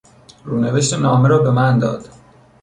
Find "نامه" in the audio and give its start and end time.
0.93-1.27